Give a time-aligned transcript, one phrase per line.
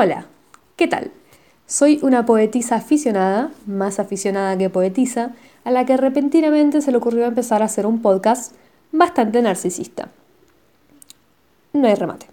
[0.00, 0.26] Hola,
[0.76, 1.10] ¿qué tal?
[1.66, 5.32] Soy una poetisa aficionada, más aficionada que poetisa,
[5.64, 8.52] a la que repentinamente se le ocurrió empezar a hacer un podcast
[8.92, 10.08] bastante narcisista.
[11.72, 12.28] No hay remate.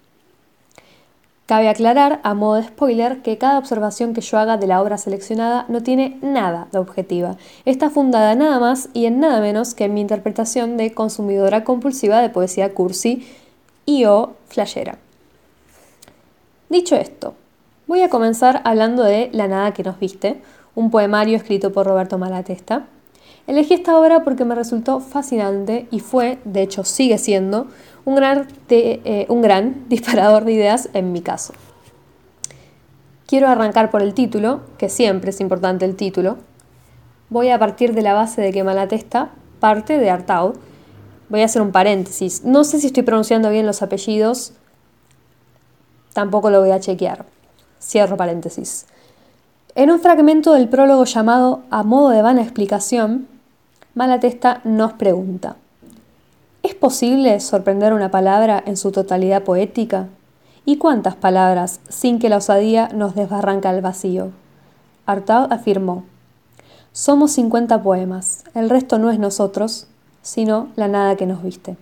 [1.46, 4.96] Cabe aclarar, a modo de spoiler, que cada observación que yo haga de la obra
[4.96, 7.36] seleccionada no tiene nada de objetiva.
[7.64, 12.20] Está fundada nada más y en nada menos que en mi interpretación de consumidora compulsiva
[12.20, 13.26] de poesía cursi
[13.86, 14.98] y o flashera.
[16.68, 17.34] Dicho esto,
[17.86, 20.42] voy a comenzar hablando de La nada que nos viste,
[20.74, 22.86] un poemario escrito por Roberto Malatesta.
[23.46, 27.68] Elegí esta obra porque me resultó fascinante y fue, de hecho sigue siendo,
[28.04, 31.54] un gran, eh, un gran disparador de ideas en mi caso.
[33.26, 36.38] Quiero arrancar por el título, que siempre es importante el título.
[37.28, 40.56] Voy a partir de la base de que Malatesta parte de Artaud.
[41.28, 42.44] Voy a hacer un paréntesis.
[42.44, 44.52] No sé si estoy pronunciando bien los apellidos,
[46.12, 47.26] tampoco lo voy a chequear.
[47.86, 48.86] Cierro paréntesis.
[49.76, 53.28] En un fragmento del prólogo llamado A modo de vana explicación,
[53.94, 55.54] Malatesta nos pregunta,
[56.64, 60.08] ¿es posible sorprender una palabra en su totalidad poética?
[60.64, 64.32] ¿Y cuántas palabras sin que la osadía nos desbarranca al vacío?
[65.06, 66.02] Artaud afirmó,
[66.90, 69.86] somos 50 poemas, el resto no es nosotros,
[70.22, 71.76] sino la nada que nos viste.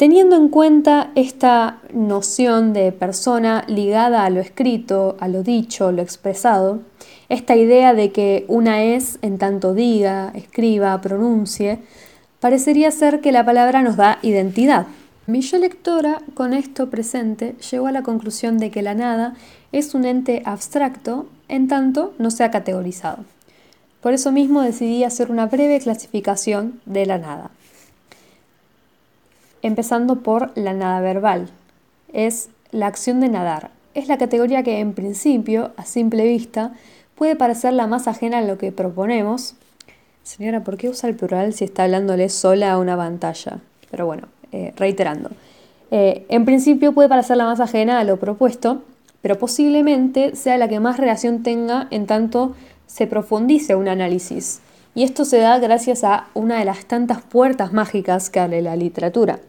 [0.00, 6.00] Teniendo en cuenta esta noción de persona ligada a lo escrito, a lo dicho, lo
[6.00, 6.80] expresado,
[7.28, 11.80] esta idea de que una es en tanto diga, escriba, pronuncie,
[12.40, 14.86] parecería ser que la palabra nos da identidad.
[15.26, 19.34] Mi lectora, con esto presente, llegó a la conclusión de que la nada
[19.70, 23.26] es un ente abstracto en tanto no sea categorizado.
[24.00, 27.50] Por eso mismo decidí hacer una breve clasificación de la nada
[29.62, 31.48] empezando por la nada verbal.
[32.12, 33.70] Es la acción de nadar.
[33.94, 36.72] Es la categoría que en principio, a simple vista,
[37.14, 39.54] puede parecer la más ajena a lo que proponemos.
[40.22, 43.58] Señora, ¿por qué usa el plural si está hablándole sola a una pantalla?
[43.90, 45.30] Pero bueno, eh, reiterando.
[45.90, 48.82] Eh, en principio puede parecer la más ajena a lo propuesto,
[49.22, 52.54] pero posiblemente sea la que más relación tenga en tanto
[52.86, 54.60] se profundice un análisis.
[54.94, 58.76] Y esto se da gracias a una de las tantas puertas mágicas que abre la
[58.76, 59.40] literatura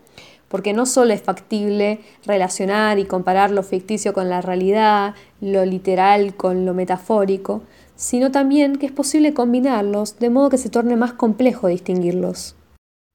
[0.51, 6.35] porque no solo es factible relacionar y comparar lo ficticio con la realidad, lo literal
[6.35, 7.63] con lo metafórico,
[7.95, 12.55] sino también que es posible combinarlos de modo que se torne más complejo distinguirlos.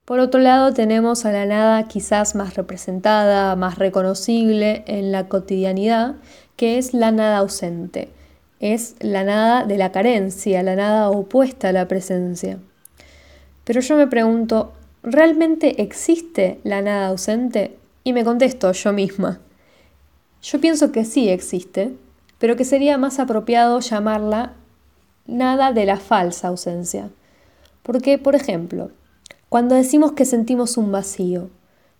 [0.07, 6.15] Por otro lado, tenemos a la nada quizás más representada, más reconocible en la cotidianidad,
[6.55, 8.09] que es la nada ausente.
[8.61, 12.59] Es la nada de la carencia, la nada opuesta a la presencia.
[13.65, 14.73] Pero yo me pregunto,
[15.07, 17.79] ¿realmente existe la nada ausente?
[18.03, 19.39] Y me contesto yo misma.
[20.43, 21.95] Yo pienso que sí existe,
[22.39, 24.55] pero que sería más apropiado llamarla
[25.27, 27.09] nada de la falsa ausencia.
[27.85, 28.91] Porque, por ejemplo,
[29.49, 31.51] cuando decimos que sentimos un vacío,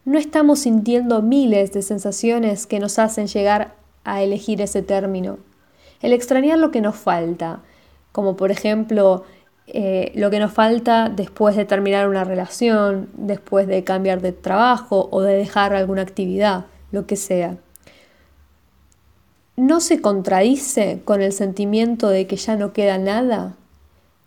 [0.05, 3.75] no estamos sintiendo miles de sensaciones que nos hacen llegar
[4.05, 5.39] a elegir ese término.
[6.03, 7.63] El extrañar lo que nos falta,
[8.11, 9.25] como por ejemplo
[9.69, 15.09] eh, lo que nos falta después de terminar una relación, después de cambiar de trabajo
[15.11, 17.57] o de dejar alguna actividad, lo que sea.
[19.57, 23.57] ¿No se contradice con el sentimiento de que ya no queda nada?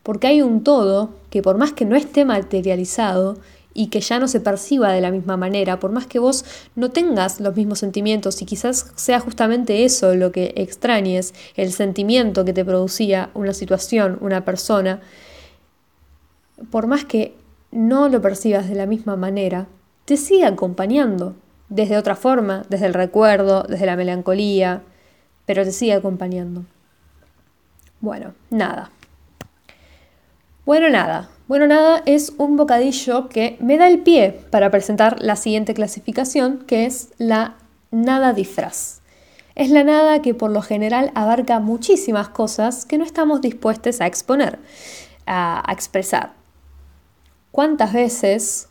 [0.04, 3.38] Porque hay un todo que por más que no esté materializado
[3.74, 6.44] y que ya no se perciba de la misma manera, por más que vos
[6.76, 12.44] no tengas los mismos sentimientos y quizás sea justamente eso lo que extrañes, el sentimiento
[12.44, 15.02] que te producía una situación, una persona,
[16.72, 17.36] por más que
[17.72, 19.68] no lo percibas de la misma manera,
[20.06, 21.36] te sigue acompañando,
[21.70, 24.82] desde otra forma, desde el recuerdo, desde la melancolía,
[25.46, 26.64] pero te sigue acompañando.
[28.02, 28.92] Bueno, nada.
[30.66, 31.30] Bueno, nada.
[31.48, 36.60] Bueno, nada es un bocadillo que me da el pie para presentar la siguiente clasificación,
[36.68, 37.56] que es la
[37.92, 39.02] nada disfraz.
[39.56, 44.08] Es la nada que por lo general abarca muchísimas cosas que no estamos dispuestos a
[44.08, 44.60] exponer,
[45.26, 46.39] a, a expresar.
[47.52, 48.70] ¿Cuántas veces,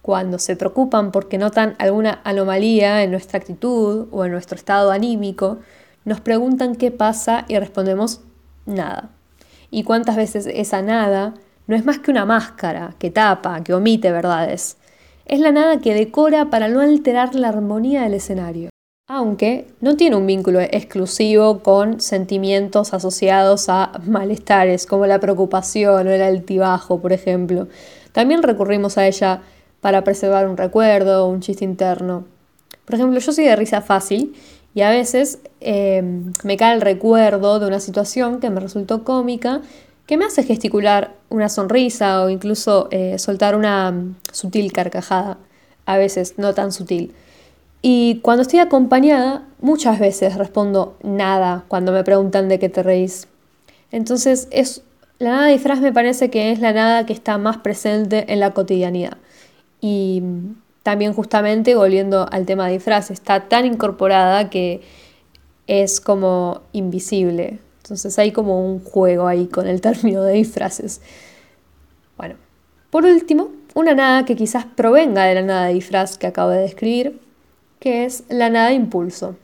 [0.00, 5.58] cuando se preocupan porque notan alguna anomalía en nuestra actitud o en nuestro estado anímico,
[6.04, 8.20] nos preguntan qué pasa y respondemos
[8.64, 9.10] nada?
[9.70, 11.34] ¿Y cuántas veces esa nada
[11.66, 14.76] no es más que una máscara que tapa, que omite verdades?
[15.26, 18.71] Es la nada que decora para no alterar la armonía del escenario
[19.14, 26.10] aunque no tiene un vínculo exclusivo con sentimientos asociados a malestares como la preocupación o
[26.10, 27.68] el altibajo, por ejemplo.
[28.12, 29.42] También recurrimos a ella
[29.82, 32.24] para preservar un recuerdo o un chiste interno.
[32.86, 34.34] Por ejemplo, yo soy de risa fácil
[34.74, 39.60] Y a veces em, me cae el recuerdo de una situación que me resultó cómica,
[40.06, 45.36] que me hace gesticular una sonrisa o incluso eh, soltar una mm, sutil carcajada,
[45.84, 47.12] a veces no tan sutil.
[47.82, 53.26] Y cuando estoy acompañada, muchas veces respondo nada cuando me preguntan de qué te reís.
[53.90, 54.82] Entonces, es,
[55.18, 58.52] la nada disfraz me parece que es la nada que está más presente en la
[58.52, 59.18] cotidianidad.
[59.80, 60.22] Y
[60.84, 64.80] también justamente volviendo al tema de disfraz, está tan incorporada que
[65.66, 67.58] es como invisible.
[67.82, 71.00] Entonces hay como un juego ahí con el término de disfraces.
[72.16, 72.36] Bueno,
[72.90, 76.60] por último, una nada que quizás provenga de la nada de disfraz que acabo de
[76.60, 77.18] describir,
[77.82, 79.36] que es la nada impulso.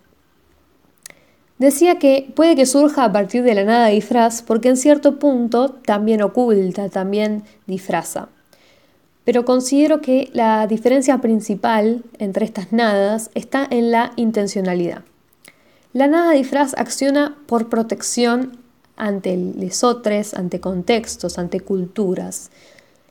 [1.59, 5.71] Decía que puede que surja a partir de la nada disfraz porque en cierto punto
[5.85, 8.29] también oculta, también disfraza
[9.29, 15.03] pero considero que la diferencia principal entre estas nadas está en la intencionalidad.
[15.93, 18.57] La nada disfraz acciona por protección
[18.97, 22.51] ante lesotres, ante contextos, ante culturas.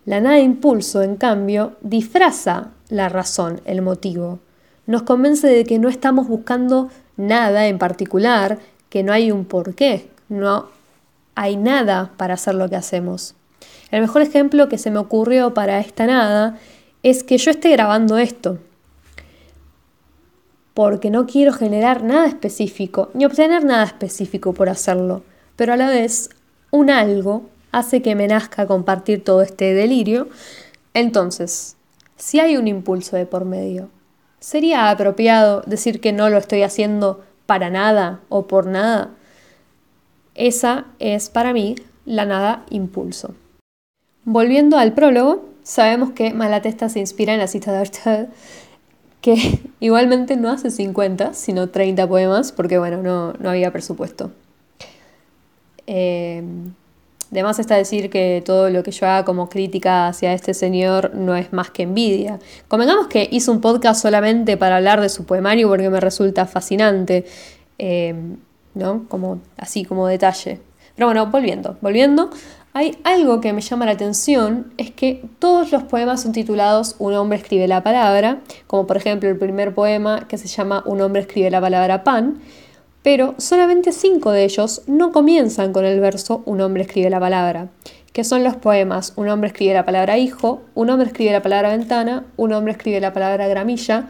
[0.06, 4.39] La nada impulso, en cambio, disfraza la razón, el motivo.
[4.88, 8.57] Nos convence de que no estamos buscando nada en particular,
[8.89, 10.69] que no hay un porqué, no
[11.36, 13.36] hay nada para hacer lo que hacemos.
[13.92, 16.57] El mejor ejemplo que se me ocurrió para esta nada
[17.04, 18.60] es que yo esté grabando esto.
[20.74, 25.24] Porque no quiero generar nada específico, ni obtener nada específico por hacerlo.
[25.56, 26.30] Pero a la vez,
[26.72, 30.30] un algo hace que me nazca compartir todo este delirio.
[30.94, 31.75] Entonces,
[32.16, 33.89] si hay un impulso de por medio,
[34.39, 39.12] ¿sería apropiado decir que no lo estoy haciendo para nada o por nada?
[40.36, 41.75] Esa es para mí
[42.06, 43.34] la nada impulso.
[44.24, 48.28] Volviendo al prólogo, sabemos que Malatesta se inspira en la cita de Artaud,
[49.22, 54.31] que igualmente no hace 50, sino 30 poemas, porque bueno, no, había presupuesto.
[55.88, 56.44] Eh,
[57.31, 61.35] además está decir que todo lo que yo haga como crítica hacia este señor no
[61.35, 62.39] es más que envidia.
[62.68, 67.25] Convengamos que hice un podcast solamente para hablar de su poemario porque me resulta fascinante,
[67.77, 68.15] eh,
[68.74, 69.06] ¿no?
[69.07, 70.59] Como, así como detalle.
[70.95, 72.31] Pero bueno, volviendo, volviendo,
[72.74, 77.15] hay algo que me llama la atención, es que todos los poemas son titulados Un
[77.15, 81.21] hombre escribe la palabra, como por ejemplo el primer poema que se llama Un hombre
[81.21, 82.39] escribe la palabra pan,
[83.07, 87.69] pero solamente cinco de ellos no comienzan con el verso Un hombre escribe la palabra,
[88.12, 91.69] que son los poemas Un hombre escribe la palabra hijo, Un hombre escribe la palabra
[91.69, 94.09] ventana, Un hombre escribe la palabra gramilla,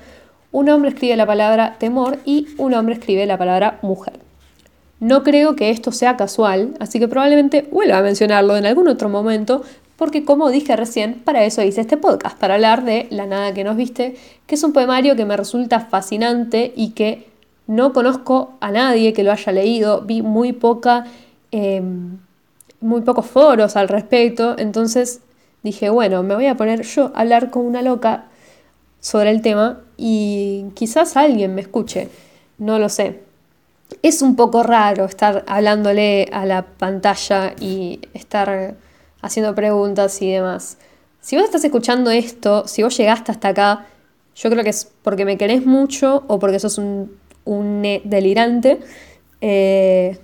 [0.52, 4.20] Un hombre escribe la palabra temor y Un hombre escribe la palabra mujer.
[5.00, 9.10] No creo que esto sea casual, así que probablemente vuelva a mencionarlo en algún otro
[9.10, 9.62] momento,
[9.96, 13.64] porque como dije recién, para eso hice este podcast, para hablar de La nada que
[13.64, 14.16] nos viste,
[14.48, 17.37] que es un poemario que me resulta fascinante y que
[17.68, 21.06] no conozco a nadie que lo haya leído, vi muy poca,
[21.52, 22.18] em,
[22.82, 25.22] muy pocos foros al respecto, entonces
[25.64, 28.26] dije, bueno, me voy a poner yo a hablar con una loca
[29.00, 32.10] sobre el tema y quizás alguien me escuche,
[32.58, 33.28] no lo sé
[34.02, 38.76] es un poco raro estar hablándole a la pantalla y estar
[39.22, 40.78] haciendo preguntas y demás.
[41.22, 43.86] Si vos estás escuchando esto, si vos llegaste hasta acá,
[44.36, 46.80] yo creo que es porque me querés mucho o porque sos
[47.48, 48.80] un, delirante,
[49.42, 50.18] eh,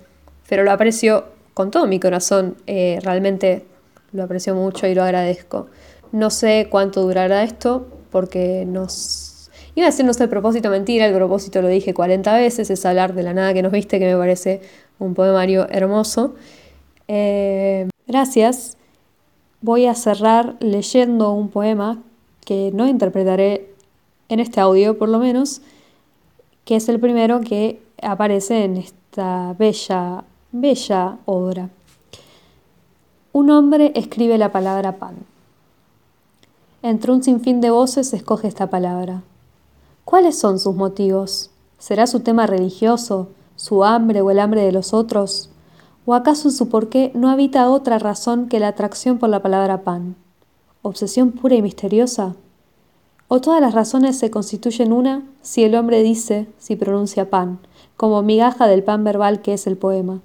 [0.48, 3.64] pero lo aprecio con todo mi corazón, eh, realmente
[4.12, 5.68] lo aprecio mucho y lo agradezco.
[6.12, 9.34] No sé cuánto durará esto porque nos
[9.76, 12.86] Iba a decir no sé el propósito, mentira, el propósito lo dije 40 veces, es
[12.86, 14.60] hablar de la nada que nos viste, que me parece
[15.00, 16.34] un poemario hermoso.
[17.08, 18.76] Eh, gracias.
[19.62, 22.02] Voy a cerrar leyendo un poema
[22.44, 23.70] que no interpretaré
[24.28, 25.60] en este audio por lo menos,
[26.64, 31.70] que es el primero que aparece en esta bella, bella obra.
[33.32, 35.16] Un hombre escribe la palabra pan.
[36.82, 39.22] Entre un sinfín de voces escoge esta palabra.
[40.04, 41.50] ¿Cuáles son sus motivos?
[41.78, 45.50] ¿Será su tema religioso, su hambre o el hambre de los otros?
[46.06, 49.82] ¿O acaso en su porqué no habita otra razón que la atracción por la palabra
[49.82, 50.16] pan?
[50.82, 52.36] ¿Obsesión pura y misteriosa?
[53.28, 57.58] ¿O todas las razones se constituyen una si el hombre dice, si pronuncia pan,
[57.96, 60.20] como migaja del pan verbal que es el poema?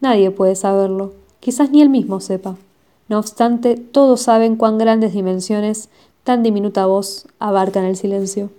[0.00, 2.56] Nadie puede saberlo, quizás ni él mismo sepa.
[3.08, 5.90] No obstante, todos saben cuán grandes dimensiones,
[6.24, 8.50] tan diminuta voz, abarcan el silencio.